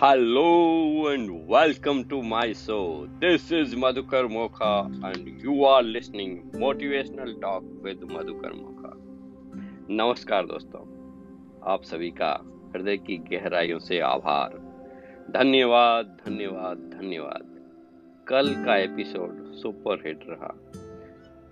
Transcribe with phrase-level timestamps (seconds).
[0.00, 3.06] Hello and welcome to my show.
[3.20, 4.70] This is Madhukar Mokha
[5.04, 8.92] and you are listening Motivational Talk with Madhukar Mokha.
[9.90, 10.80] नमस्कार दोस्तों
[11.72, 12.32] आप सभी का
[12.76, 14.58] हृदय की गहराइयों से आभार
[15.36, 17.54] धन्यवाद धन्यवाद धन्यवाद
[18.28, 20.54] कल का एपिसोड सुपर हिट रहा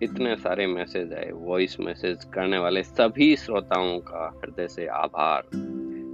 [0.03, 5.68] इतने सारे मैसेज आए वॉइस मैसेज करने वाले सभी श्रोताओं का हृदय से आभार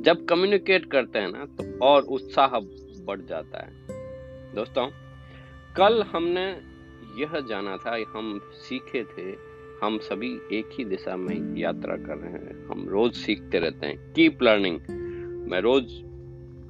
[0.05, 2.59] जब कम्युनिकेट करते हैं ना तो और उत्साह
[3.07, 3.73] बढ़ जाता है।
[4.55, 4.87] दोस्तों
[5.77, 6.45] कल हमने
[7.21, 9.23] यह जाना था हम सीखे थे
[9.83, 14.13] हम सभी एक ही दिशा में यात्रा कर रहे हैं। हम रोज सीखते रहते हैं।
[14.13, 14.81] कीप लर्निंग
[15.51, 15.85] मैं रोज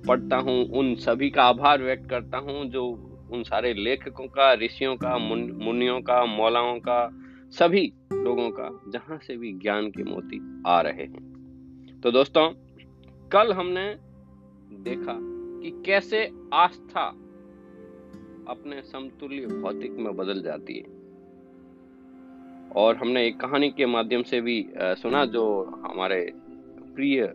[0.08, 2.86] पढ़ता हूँ उन सभी का आभार व्यक्त करता हूँ जो
[3.32, 7.08] उन सारे लेखकों का ऋषियों का मुन, मुनियों का मौलाओं का
[7.50, 12.50] सभी लोगों का जहाँ से भी ज्ञान के मोती आ रहे हैं। तो दोस्तों
[13.34, 13.84] कल हमने
[14.82, 16.18] देखा कि कैसे
[16.54, 17.06] आस्था
[18.48, 20.84] अपने समतुल्य भौतिक में बदल जाती है।
[22.76, 25.44] और हमने एक कहानी के माध्यम से भी सुना जो
[25.84, 26.20] हमारे
[26.94, 27.26] प्रिय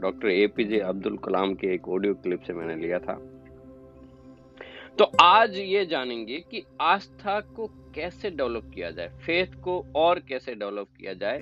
[0.00, 3.14] doctor A APJ Abdul Kalam के एक ऑडियो क्लिप से मैंने लिया था।
[4.98, 10.54] तो आज ये जानेंगे कि आस्था को कैसे डेवलप किया जाए, फेथ को और कैसे
[10.54, 11.40] डेवलप किया जाए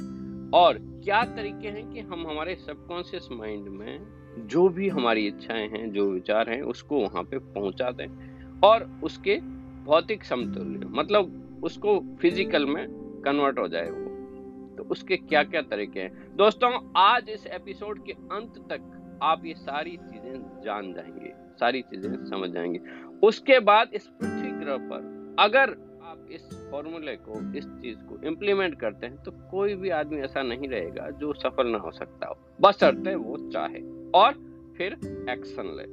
[0.55, 5.91] और क्या तरीके हैं कि हम हमारे सबकॉन्शियस माइंड में जो भी हमारी इच्छाएँ हैं,
[5.93, 9.37] जो विचार हैं, उसको वहाँ पे पहुँचा दें और उसके
[9.85, 12.87] भौतिक समतुल्य मतलब उसको फ़िज़िकल में
[13.25, 16.37] कन्वर्ट हो जाए वो। तो उसके क्या क्या तरीके हैं?
[16.37, 22.25] दोस्तों, आज इस एपिसोड के अंत तक आप ये सारी चीज़ें जान जाएँगे, सारी चीज़ें
[22.25, 22.81] समझ जाएँगे।
[23.27, 25.71] उसके बाद इस पृथ्वी ग्रह पर अगर
[26.05, 30.43] आप इस फॉर्मूले को इस चीज़ को इम्प्लीमेंट करते हैं तो कोई भी आदमी ऐसा
[30.43, 33.83] नहीं रहेगा जो सफल ना हो सकता हो। बस अर्थे वो चाहे
[34.15, 34.33] और
[34.79, 34.93] फिर
[35.31, 35.85] एक्शन ले।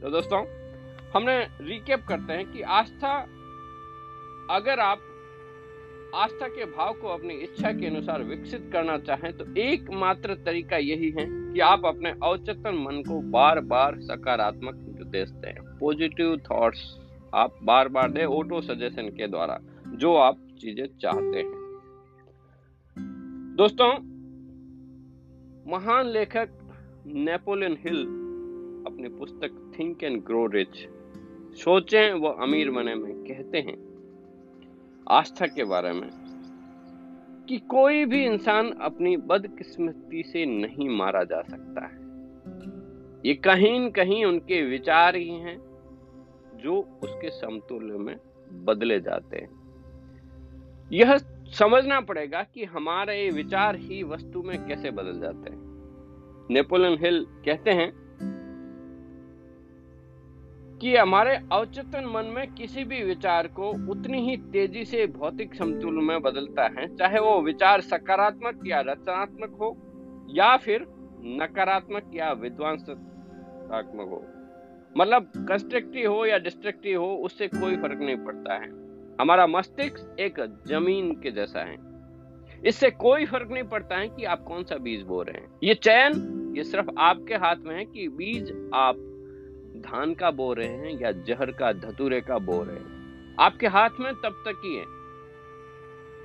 [0.00, 0.40] तो दोस्तों,
[1.14, 3.12] हमने रिकेप करते हैं कि आस्था,
[4.50, 4.98] अगर आप
[6.14, 11.10] आस्था के भाव को अपनी इच्छा के अनुसार विकसित करना चाहें तो एकमात्र तरीका यही
[11.10, 16.82] है कि आप अपने अवचेतन मन को बार बार सकारात्मक निर्देश दें। पॉजिटिव थॉट्स
[17.34, 21.62] आप बार बार दे ऑटो सजेशन के द्वारा, जो आप चीज़ें चाहते हैं।
[23.56, 23.92] दोस्तों,
[25.72, 26.48] महान लेखक
[27.06, 28.02] नेपोलियन हिल
[28.86, 30.88] अपनी पुस्तक थिंक एंड ग्रो रिच
[31.56, 33.76] सोचें वो अमीर बने में कहते हैं,
[35.10, 36.08] आस्था के बारे में,
[37.48, 42.00] कि कोई भी इंसान अपनी बदकिस्मती से नहीं मारा जा सकता है।
[43.26, 45.71] ये कहीं न कहीं उनके विचार ही हैं।
[46.62, 48.16] जो उसके समतुल्य में
[48.64, 49.50] बदले जाते हैं।
[50.92, 51.16] यह
[51.58, 55.60] समझना पड़ेगा कि हमारे विचार ही वस्तु में कैसे बदल जाते हैं।
[56.50, 57.92] नेपोलियन हिल कहते हैं
[60.78, 66.00] कि हमारे अवचेतन मन में किसी भी विचार को उतनी ही तेज़ी से भौतिक समतुल
[66.04, 69.76] में बदलता है, चाहे वो विचार सकारात्मक या रचनात्मक हो,
[70.30, 70.86] या फिर
[71.24, 74.24] नकारात्मक या विध्वंसात्मक हो।
[74.96, 78.70] मतलब कंस्ट्रक्टिव हो या डिस्ट्रक्टिव हो, उससे कोई फ़र्क नहीं पड़ता है।
[79.20, 81.76] हमारा मस्तिष्क एक ज़मीन के जैसा है।
[82.66, 85.74] इससे कोई फ़र्क नहीं पड़ता है कि आप कौन सा बीज बो रहे हैं। ये
[85.74, 88.96] चयन ये सिर्फ़ आपके हाथ में है कि बीज आप
[89.76, 92.92] धान का बो रहे हैं या जहर का, धतूरे का बो रहे हैं।
[93.40, 94.84] आपके हाथ में तब तक ही है।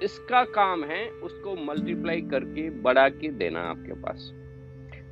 [0.03, 4.33] इसका काम है उसको मल्टीप्लाई करके बढ़ा के देना आपके पास।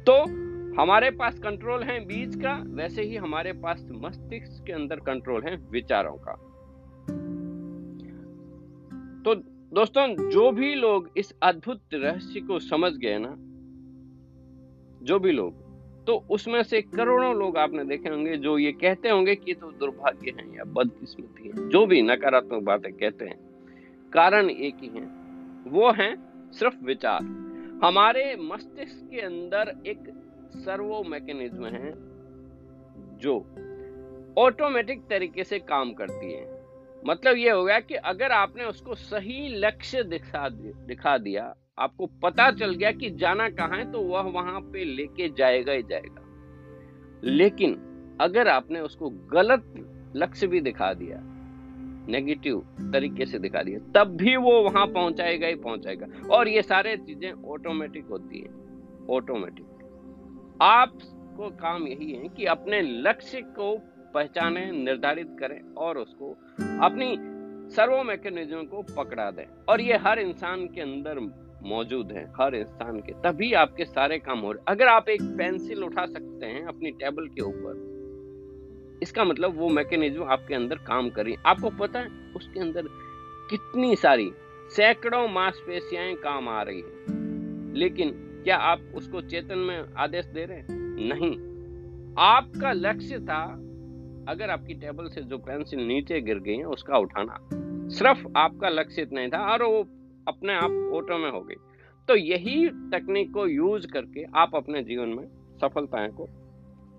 [0.09, 0.44] तो
[0.79, 5.55] हमारे पास कंट्रोल है बीज का, वैसे ही हमारे पास मस्तिष्क के अंदर कंट्रोल है
[5.71, 6.33] विचारों का।
[9.23, 9.35] तो
[9.75, 13.35] दोस्तों, जो भी लोग इस अद्भुत रहस्य को समझ गए ना,
[15.05, 15.63] जो भी लोग
[16.05, 20.33] तो उसमें से करोड़ों लोग आपने देखे होंगे जो ये कहते होंगे कि तो दुर्भाग्य
[20.39, 23.37] है या बदकिस्मती है, जो भी नकारात्मक बातें कहते हैं,
[24.13, 25.05] कारण एक ही है,
[25.67, 26.15] वो है
[26.51, 27.23] सिर्फ़ विचार।
[27.83, 29.99] हमारे मस्तिष्क के अंदर एक
[30.55, 31.91] सर्वो मैकेनिज्म है
[33.19, 33.37] जो
[34.37, 36.43] ऑटोमेटिक तरीके से काम करती है।
[37.03, 42.49] मतलब ये हो गया कि अगर आपने उसको सही लक्ष्य दिखा दिखा दिया, आपको पता
[42.51, 46.21] चल गया कि जाना कहाँ है तो वह वहाँ पे लेके जाएगा ही जाएगा।
[47.23, 47.77] लेकिन
[48.21, 49.73] अगर आपने उसको गलत
[50.15, 51.19] लक्ष्य भी दिखा दिया
[52.07, 52.59] नेगेटिव
[52.93, 57.31] तरीके से दिखा दिया, तब भी वो वहाँ पहुंचाएगा ही पहुंचाएगा। और ये सारे चीज़ें
[57.31, 58.49] ऑटोमेटिक होती है
[59.09, 59.65] ऑटोमेटिक
[60.61, 63.77] आपको काम यही है कि अपने लक्ष्य को
[64.13, 66.31] पहचाने, निर्धारित करें और उसको
[66.81, 67.15] अपनी
[67.75, 71.19] सर्वो मैकेनिज्म को पकड़ा दें। और ये हर इंसान के अंदर
[71.63, 75.83] मौजूद है, हर इंसान के। तभी आपके सारे काम हो रहे अगर आप एक पेंसिल
[75.83, 81.25] उठा सकते हैं अपनी टेबल के ऊपर, इसका मतलब वो मैकेनिज्म आपके अंदर काम कर
[81.25, 82.87] रही है। आपको पता है उसके अंदर
[83.49, 84.31] कितनी सारी
[84.69, 90.57] सैकड़ों मांसपेशियाँ काम आ रही है। लेकिन क्या आप उसको चेतन में आदेश दे रहे
[90.57, 90.67] हैं?
[91.09, 91.55] नहीं।
[92.19, 93.43] आपका लक्ष्य था,
[94.29, 97.39] अगर आपकी टेबल से जो पेंसिल नीचे गिर गई है, उसका उठाना।
[97.89, 99.79] सिर्फ़ आपका लक्ष्य नहीं था, और वो
[100.27, 101.55] अपने आप ऑटो में हो गई।
[102.07, 105.27] तो यही तकनीक को यूज़ करके आप अपने जीवन में
[105.61, 106.25] सफलताएँ को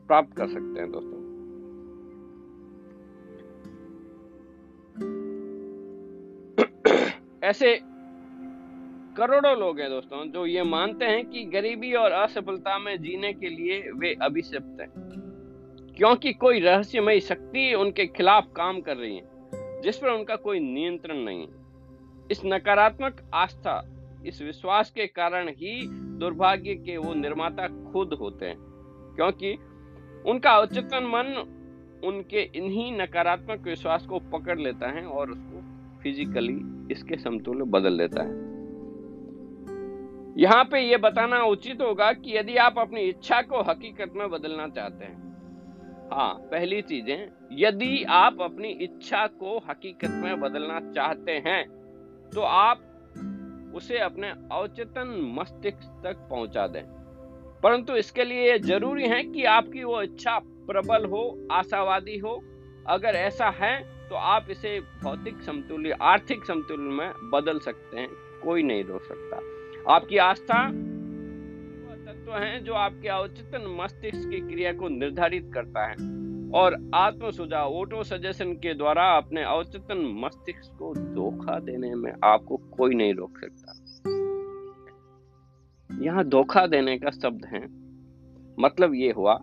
[0.08, 1.26] प्राप्त कर सकते हैं, दोस्तों।
[7.44, 7.95] ऐसे
[9.16, 13.48] करोड़ों लोग हैं दोस्तों, जो ये मानते हैं कि गरीबी और असफलता में जीने के
[13.48, 14.90] लिए वे अभिशप्त हैं।
[15.96, 19.24] क्योंकि कोई रहस्यमय शक्ति उनके खिलाफ काम कर रही है,
[19.80, 21.54] जिस पर उनका कोई नियंत्रण नहीं है।
[22.30, 23.92] इस नकारात्मक आस्था,
[24.26, 28.56] इस विश्वास के कारण ही दुर्भाग्य के वो निर्माता खुद होते हैं।
[29.16, 29.58] क्योंकि
[30.30, 31.26] उनका अवचेतन मन
[32.04, 35.62] उनके इन्हीं नकारात्मक विश्वास को पकड़ लेता है और उसको
[36.02, 36.60] फिजिकली
[36.92, 38.56] इसके समतुल्य बदल देता है।
[40.36, 44.66] यहाँ पे ये बताना उचित होगा कि यदि आप अपनी इच्छा को हकीकत में बदलना
[44.68, 45.24] चाहते हैं।
[46.12, 51.64] हाँ पहली चीज़ें, यदि आप अपनी इच्छा को हकीकत में बदलना चाहते हैं
[52.30, 52.82] तो आप
[53.76, 56.82] उसे अपने अवचेतन मस्तिष्क तक पहुँचा दें।
[57.62, 62.40] परंतु इसके लिए ज़रूरी है कि आपकी वो इच्छा प्रबल हो, आशावादी हो।
[62.88, 63.76] अगर ऐसा है
[64.08, 68.08] तो आप इसे भौतिक समतुल्य, आर्थिक समतुल्य में बदल सकते हैं,
[68.44, 69.40] कोई नहीं रोक सकता।
[69.88, 70.68] आपकी आस्था
[72.06, 75.94] तत्व है जो आपके अवचेतन मस्तिष्क की क्रिया को निर्धारित करता है
[76.50, 82.56] और आत्म सुझाव ऑटो सजेशन के द्वारा अपने अवचेतन मस्तिष्क को धोखा देने में आपको
[82.56, 83.72] कोई नहीं रोक सकता।
[86.04, 87.62] यहाँ धोखा देने का शब्द है।
[88.60, 89.38] मतलब ये हुआ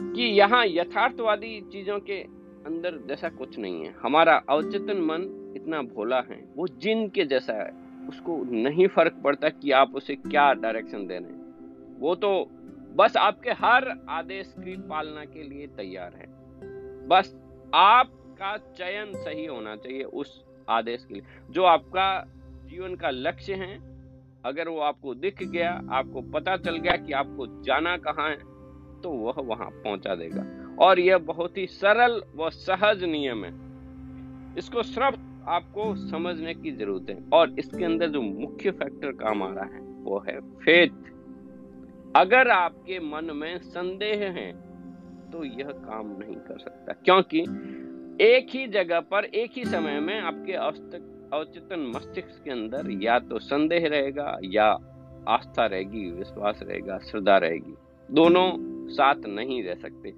[0.00, 2.20] कि यहाँ यथार्थवादी चीज़ों के
[2.66, 7.52] अंदर जैसा कुछ नहीं है। हमारा अवचेतन मन इतना भोला है, वो जिन के जैसा
[7.52, 12.48] है। उसको नहीं फ़र्क पड़ता कि आप उसे क्या डायरेक्शन दे रहे हैं। वो तो
[12.96, 16.26] बस आपके हर आदेश की पालना के लिए तैयार है।
[17.08, 17.36] बस
[17.74, 22.24] आपका चयन सही होना चाहिए उस आदेश के लिए। जो आपका
[22.64, 23.78] जीवन का लक्ष्य है,
[24.44, 28.54] अगर वो आपको दिख गया, आपको पता चल गया कि आपको जाना कहाँ है
[29.02, 33.52] तो वह वहाँ पहुँचा देगा। और यह बहुत ही सरल व सहज नियम है।
[34.58, 35.16] इसको सिर्फ़
[35.48, 39.80] आपको समझने की ज़रूरत है। और इसके अंदर जो मुख्य फैक्टर काम आ रहा है,
[39.80, 41.12] वो है फेथ
[42.16, 44.52] अगर आपके मन में संदेह है
[45.30, 47.40] तो यह काम नहीं कर सकता। क्योंकि
[48.20, 53.38] एक ही जगह पर, एक ही समय में आपके अवचेतन मस्तिष्क के अंदर या तो
[53.38, 54.66] संदेह रहेगा, या
[55.28, 57.74] आस्था रहेगी, विश्वास रहेगा, श्रद्धा रहेगी।
[58.10, 58.50] दोनों
[58.88, 60.08] साथ नहीं रह सकते।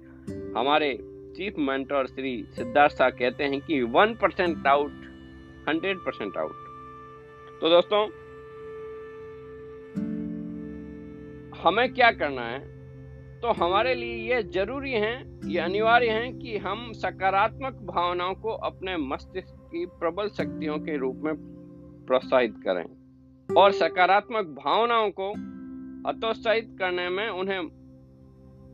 [0.59, 0.93] हमारे
[1.37, 4.91] चीफ मेंटर श्री सिद्धार्थ शाह कहते हैं कि one percent doubt
[5.69, 6.51] hundred percent out.
[7.61, 8.07] तो दोस्तों,
[11.59, 12.77] हमें क्या करना है?
[13.39, 18.97] तो हमारे लिए यह ज़रूरी है यह अनिवार्य है कि हम सकारात्मक भावनाओं को अपने
[18.97, 21.33] मस्तिष्क की प्रबल शक्तियों के रूप में
[22.07, 22.85] प्रोत्साहित करें
[23.55, 25.31] और सकारात्मक भावनाओं को
[26.09, 27.69] हतोत्साहित करने में उन्हें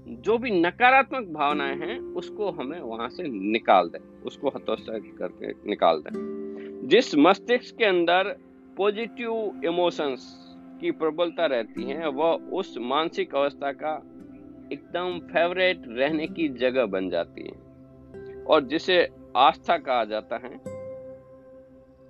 [0.08, 6.00] जो भी नकारात्मक भावनाएँ हैं, उसको हमें वहाँ से निकाल दें, उसको हतोत्साहित करके निकाल
[6.00, 6.43] दें।
[6.84, 8.36] जिस मस्तिष्क के अंदर
[8.78, 10.50] पॉजिटिव इमोशंस
[10.82, 13.94] की प्रबलता रहती है, वह उस मानसिक अवस्था का
[14.74, 17.64] एकदम फेवरेट रहने की जगह बन जाती है।
[18.44, 20.62] और जिसे आस्था कहा जाता है,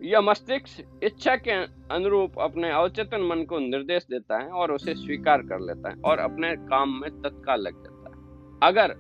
[0.10, 1.52] यह मस्तिष्क इच्छा के
[1.94, 6.20] अनुरूप अपने अवचेतन मन को निर्देश देता है और उसे स्वीकार कर लेता है और
[6.20, 8.16] अपने काम में तत्काल लग जाता है।
[8.64, 8.92] अगर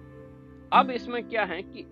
[0.74, 1.84] अब इसमें क्या है कि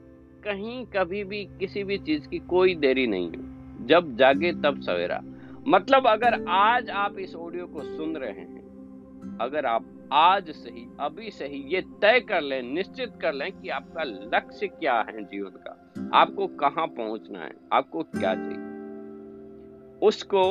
[0.43, 5.19] कहीं कभी भी किसी भी चीज़ की कोई देरी नहीं है। जब जागे तब सवेरा।
[5.67, 11.29] मतलब अगर आज आप इस ऑडियो को सुन रहे हैं, अगर आप आज सही अभी
[11.31, 15.75] सही ये तय कर लें, निश्चित कर लें कि आपका लक्ष्य क्या है जीवन का,
[16.13, 18.69] आपको कहाँ पहुँचना है, आपको क्या चाहिए,
[20.01, 20.43] उसको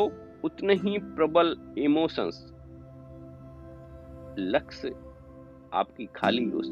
[0.44, 2.46] उतने ही प्रबल इमोशंस
[4.38, 4.94] लक्ष्य
[5.74, 6.68] आपकी खाली उस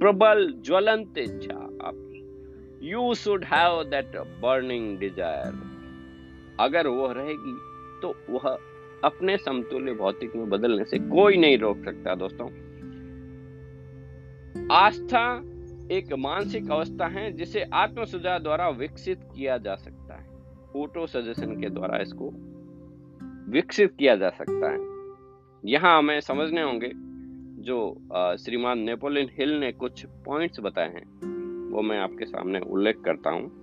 [0.00, 5.52] प्रबल ज्वलंत इच्छा आपकी। You should have that burning desire
[6.62, 7.54] अगर वह रहेगी
[8.02, 8.48] तो वह
[9.04, 12.48] अपने समतुल्य भौतिक में बदलने से कोई नहीं रोक सकता दोस्तों।
[14.72, 15.24] आस्था
[15.90, 20.24] एक मानसिक अवस्था है जिसे आत्म सुझाव द्वारा विकसित किया जा सकता है।
[20.72, 22.30] फ़ोटो सजेशन के द्वारा इसको
[23.50, 24.78] विकसित किया जा सकता है।
[25.64, 26.90] यहाँ हमें समझने होंगे,
[27.62, 31.04] जो श्रीमान नेपोलियन हिल ने कुछ पॉइंट्स बताए हैं,
[31.70, 33.61] वो मैं आपके सामने उल्लेख करता हूँ।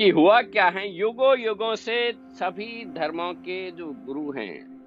[0.00, 0.96] कि हुआ क्या है?
[0.96, 4.82] युगों युगों से सभी धर्मों के जो गुरु हैं,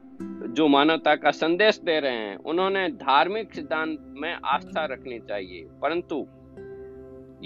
[0.53, 6.27] जो मानवता का संदेश दे रहे हैं, उन्होंने धार्मिक सिद्धांत में आस्था रखनी चाहिए। परंतु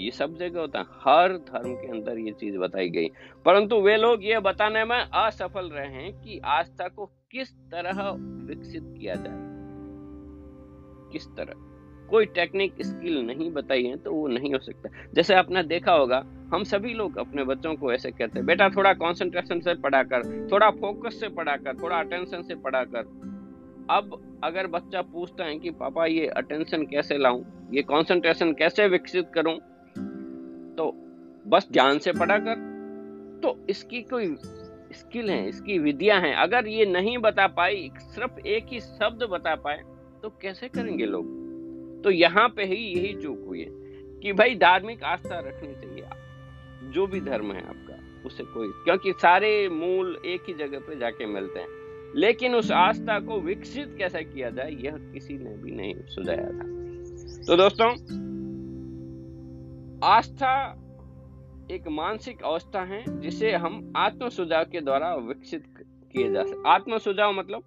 [0.02, 3.06] ये सब जगह होता है, हर धर्म के अंदर ये चीज़ बताई गई।
[3.44, 8.10] परंतु वे लोग ये बताने में असफल रहे हैं कि आस्था को किस तरह
[8.46, 9.38] विकसित किया जाए।
[11.12, 11.52] किस तरह?
[12.10, 16.34] कोई टेक्निक, स्किल नहीं बताई है तो वो नहीं हो सकता। जैसे आपने देखा होगा
[16.54, 20.48] हम सभी लोग अपने बच्चों को ऐसे कहते हैं, बेटा, थोड़ा कंसंट्रेशन से पढ़ा कर,
[20.52, 23.00] थोड़ा फोकस से पढ़ा कर, थोड़ा अटेंशन से पढ़ा कर।
[23.90, 27.44] अब अगर बच्चा पूछता है कि, पापा, ये अटेंशन कैसे लाऊं?
[27.72, 29.54] ये कंसंट्रेशन कैसे विकसित करूँ?
[30.74, 30.94] तो
[31.46, 32.54] बस ज्ञान से पढ़ा कर।
[33.42, 34.36] तो इसकी कोई
[34.92, 39.54] स्किल है, इसकी विधियाँ हैं। अगर ये नहीं बता पाई, सिर्फ़ एक ही शब्द बता
[39.54, 39.82] पाए
[40.22, 41.24] तो कैसे करेंगे लोग?
[42.02, 43.68] तो यहाँ पे ही यही चूक हुई है
[44.20, 46.04] कि भाई धार्मिक आस्था रखनी चाहिए।
[46.92, 51.26] जो भी धर्म है आपका उसे कोई क्योंकि सारे मूल एक ही जगह पे जाके
[51.26, 51.68] मिलते हैं।
[52.16, 56.66] लेकिन उस आस्था को विकसित कैसे किया जाए यह किसी ने भी नहीं सुझाया था।
[57.46, 57.90] तो दोस्तों
[60.04, 60.84] आस्था
[61.70, 65.64] एक मानसिक अवस्था है जिसे हम आत्म सुझाव के द्वारा विकसित
[66.12, 67.62] किए जा सकते आत्म सुझाव मतलब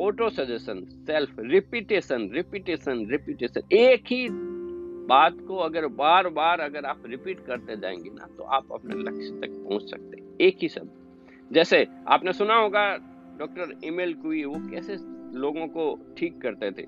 [0.00, 4.28] auto suggestion self repetition repetition repetition एक ही
[5.06, 9.40] बात को अगर बार बार अगर आप रिपीट करते जाएँगे ना तो आप अपने लक्ष्य
[9.40, 12.96] तक पहुँच सकते हैं। एक ही शब्द। जैसे आपने सुना होगा,
[13.38, 14.96] डॉक्टर इमेल कुई वो कैसे
[15.38, 16.86] लोगों को ठीक करते थे?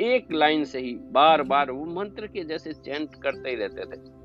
[0.00, 4.16] एक लाइन से ही बार बार वो मंत्र के जैसे चैंट करते ही रहते थे।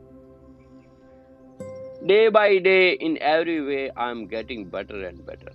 [2.07, 5.51] Day by day in every way I am getting better and better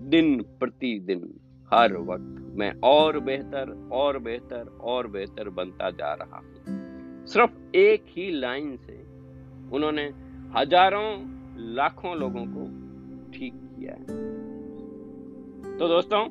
[0.00, 1.40] दिन प्रतिदिन,
[1.72, 6.79] हर वक्त मैं और बेहतर और बेहतर और बेहतर बनता जा रहा हूँ।
[7.26, 8.98] सिर्फ़ एक ही लाइन से
[9.76, 10.02] उन्होंने
[10.56, 11.10] हज़ारों,
[11.74, 12.64] लाखों लोगों को
[13.32, 14.18] ठीक किया है।
[15.78, 16.22] तो दोस्तों,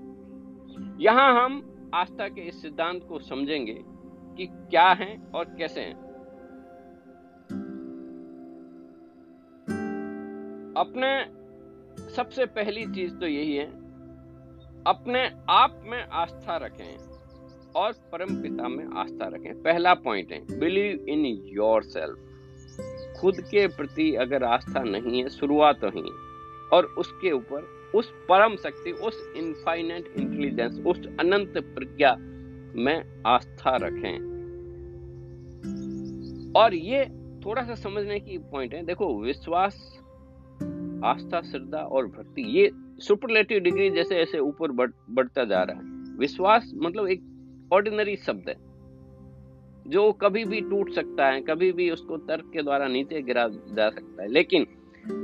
[1.00, 1.62] यहाँ हम
[1.96, 3.78] आस्था के इस सिद्धांत को समझेंगे
[4.38, 5.96] कि क्या है और कैसे हैं।
[10.78, 11.10] अपने
[12.10, 13.66] सबसे पहली चीज़ तो यही है,
[14.88, 16.98] अपने आप में आस्था रखें।
[17.76, 22.26] और परम पिता में आस्था रखें। पहला पॉइंट है बिलीव इन योर सेल्फ
[23.20, 26.10] खुद के प्रति अगर आस्था नहीं है शुरुआत ही
[26.74, 32.16] और उसके ऊपर उस परम शक्ति उस इनफाइनेट इंटेलिजेंस उस अनंत प्रज्ञा
[32.76, 34.30] में आस्था रखें।
[36.56, 37.06] और ये
[37.46, 39.74] थोड़ा सा समझने की पॉइंट है। देखो विश्वास
[41.06, 46.18] आस्था श्रद्धा और भक्ति ये सुपरलेटिव डिग्री जैसे ऐसे ऊपर बढ़, बढ़ता जा रहा है।
[46.18, 47.22] विश्वास मतलब एक
[47.72, 48.56] ऑर्डिनरी शब्द है,
[49.88, 53.90] जो कभी भी टूट सकता है, कभी भी उसको तर्क के द्वारा नीचे गिरा जा
[53.90, 54.68] सकता है। लेकिन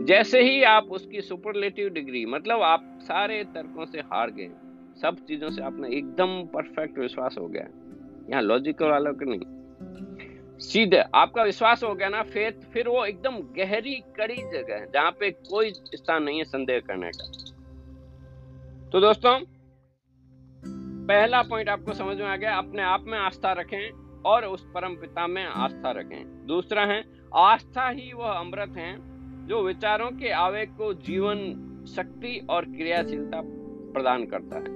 [0.06, 4.50] जैसे ही आप उसकी सुपरलेटिव डिग्री मतलब आप सारे तर्कों से हार गए,
[5.02, 7.68] सब चीज़ों से आपने एकदम परफेक्ट विश्वास हो गया।
[8.30, 13.38] यहाँ लॉजिकल वालों के नहीं। सीधे आपका विश्वास हो गया ना फेथ फिर वो एकदम
[13.58, 17.26] गहरी, कड़ी जगह है, जहाँ पे कोई स्थान नहीं है संदेह करने का।
[18.90, 19.40] तो दोस्तों
[21.06, 24.96] पहला पॉइंट आपको समझ में आ गया, अपने आप में आस्था रखें और उस परम
[24.96, 27.04] पिता में आस्था रखें। दूसरा है,
[27.36, 28.96] आस्था ही वह अमृत है
[29.48, 31.38] जो विचारों के आवेग को जीवन,
[31.88, 33.42] शक्ति और क्रियाशीलता
[33.94, 34.74] प्रदान करता है।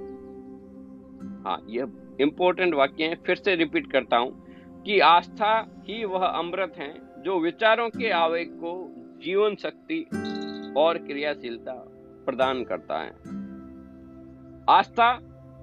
[1.44, 5.52] हाँ यह इंपॉर्टेंट वाक्य है। फिर से रिपीट करता हूँ कि आस्था
[5.88, 8.74] ही वह अमृत है जो विचारों के आवेग को
[9.22, 10.04] जीवन, शक्ति
[10.76, 11.72] और क्रियाशीलता
[12.26, 13.10] प्रदान करता है।
[14.70, 15.10] आस्था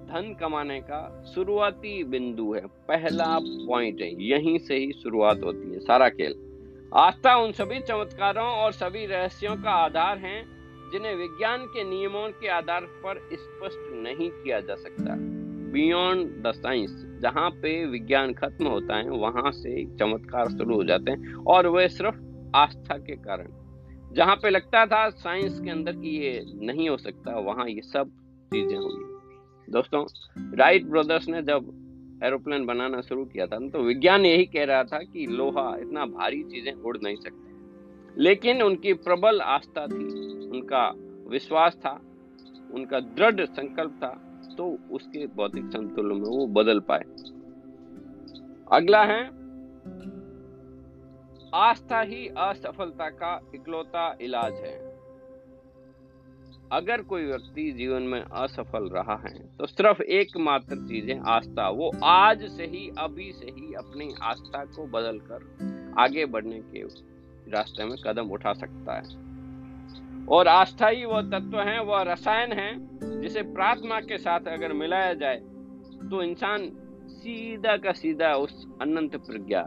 [0.08, 5.80] धन कमाने का शुरुआती बिंदु है, पहला पॉइंट है, यहीं से ही शुरुआत होती है,
[5.80, 6.36] सारा खेल।
[6.94, 10.44] आस्था उन सभी चमत्कारों और सभी रहस्यों का आधार है,
[10.92, 15.16] जिन्हें विज्ञान के नियमों के आधार पर स्पष्ट नहीं किया जा सकता।
[15.72, 21.12] बियॉन्ड द साइंस जहाँ पे विज्ञान खत्म होता है, वहाँ से चमत्कार शुरू हो जाते
[21.12, 22.16] हैं, और वह सिर्फ़
[22.56, 23.48] आस्था के कारण।
[24.14, 28.10] जहाँ पे लगता था साइंस के अंदर कि ये नहीं हो सकता, वहाँ ये सब
[28.54, 29.17] चीज़ें हुई
[29.68, 30.06] दोस्तों
[30.58, 31.74] राइट ब्रदर्स ने जब
[32.24, 36.44] एरोप्लेन बनाना शुरू किया था तो विज्ञान यही कह रहा था कि लोहा इतना भारी
[36.44, 40.06] चीज़ें उड़ नहीं सकते। लेकिन उनकी प्रबल आस्था थी,
[40.50, 40.88] उनका
[41.28, 42.00] विश्वास था,
[42.74, 44.10] उनका दृढ़ संकल्प था
[44.58, 47.04] तो उसके भौतिक संतुलन में वो बदल पाए।
[48.72, 49.24] अगला है,
[51.56, 54.87] आस्था ही असफलता का इकलौता इलाज है।
[56.72, 61.92] अगर कोई व्यक्ति जीवन में असफल रहा है तो सिर्फ़ एकमात्र चीज़ है आस्था, वो
[62.04, 66.84] आज से ही, अभी से ही अपनी आस्था को बदल कर आगे बढ़ने के
[67.52, 73.22] रास्ते में कदम उठा सकता है। और आस्था ही वो तत्व है, वह रसायन है,
[73.22, 75.38] जिसे प्रार्थना के साथ अगर मिलाया जाए
[76.10, 76.70] तो इंसान
[77.10, 79.62] सीधा का सीधा उस अनंत प्रज्ञा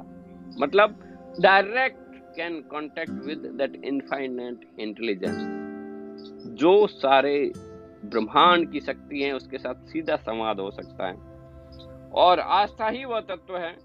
[0.60, 1.00] मतलब
[1.40, 5.59] direct can contact with that intelligence
[6.46, 7.52] जो सारे
[8.04, 11.14] ब्रह्मांड की शक्ति है, उसके साथ सीधा संवाद हो सकता है।
[12.12, 13.76] और आस्था ही वह तत्व है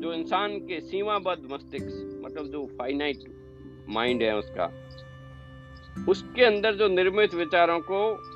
[0.00, 3.18] जो इंसान के सीमाबद्ध मस्तिष्क मतलब जो फाइनाइट
[3.88, 4.72] माइंड है उसका,
[6.08, 8.32] उसके अंदर जो निर्मित विचारों को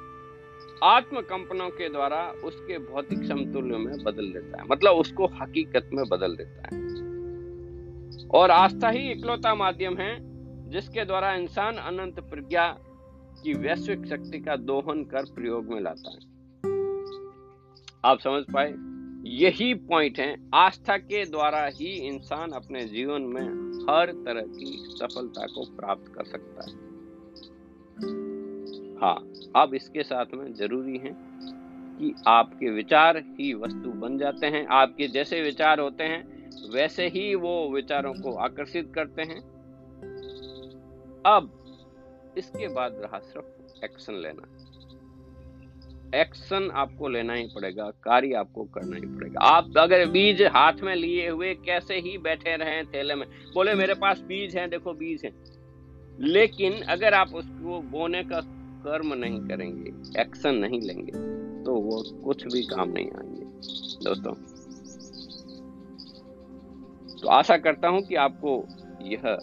[0.84, 6.04] आत्म कंपनों के द्वारा उसके भौतिक समतुल्य में बदल देता है। मतलब उसको हकीकत में
[6.08, 6.86] बदल देता है।
[8.28, 10.16] और आस्था ही इकलौता माध्यम है,
[10.70, 12.78] जिसके द्वारा इंसान अनंत प्रज्ञा
[13.42, 16.36] की वैश्विक शक्ति का दोहन कर प्रयोग में लाता है।
[18.04, 18.74] आप समझ पाए?
[19.28, 23.44] यही पॉइंट है, आस्था के द्वारा ही इंसान अपने जीवन में
[23.90, 26.86] हर तरह की सफलता को प्राप्त कर सकता है।
[29.00, 31.16] हाँ अब इसके साथ में ज़रूरी है
[31.98, 37.34] कि आपके विचार ही वस्तु बन जाते हैं। आपके जैसे विचार होते हैं, वैसे ही
[37.34, 39.40] वो विचारों को आकर्षित करते हैं।
[41.26, 41.65] अब
[42.38, 44.46] इसके बाद रहा सिर्फ़ एक्शन लेना।
[46.14, 50.94] एक्शन आपको लेना ही पड़ेगा, कार्य आपको करना ही पड़ेगा। आप अगर बीज हाथ में
[50.94, 55.24] लिए हुए कैसे ही बैठे रहे थैले में, बोले, मेरे पास बीज है, देखो, बीज
[55.24, 55.32] है।
[56.20, 58.40] लेकिन अगर आप उसको बोने का
[58.82, 61.12] कर्म नहीं करेंगे एक्शन नहीं लेंगे
[61.64, 63.44] तो वो कुछ भी काम नहीं आएँगे।
[64.04, 64.32] दोस्तों
[67.16, 68.66] तो आशा करता हूँ कि आपको
[69.02, 69.36] यह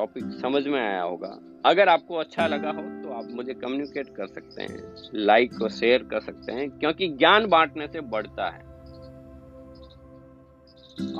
[0.00, 4.26] टॉपिक समझ में आया होगा। अगर आपको अच्छा लगा हो तो आप मुझे कम्युनिकेट कर
[4.28, 8.68] सकते हैं लाइक और शेयर कर सकते हैं, क्योंकि ज्ञान बांटने से बढ़ता है।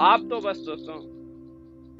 [0.01, 0.97] आप तो बस दोस्तों,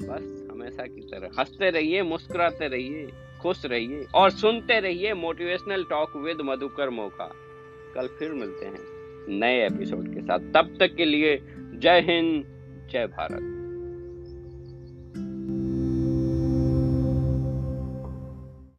[0.01, 3.07] बस हमेशा की तरह हँसते रहिए, मुस्कुराते रहिए,
[3.41, 7.31] खुश रहिए, और सुनते रहिए मोटिवेशनल टॉक विद मधुकर मौका
[7.95, 12.43] कल फिर मिलते हैं नए एपिसोड के साथ। तब तक के लिए जय हिंद,
[12.91, 13.60] जय भारत।